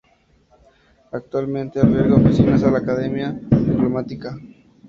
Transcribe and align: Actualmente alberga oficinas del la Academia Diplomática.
Actualmente 1.11 1.79
alberga 1.79 2.15
oficinas 2.15 2.61
del 2.61 2.71
la 2.71 2.79
Academia 2.79 3.39
Diplomática. 3.39 4.35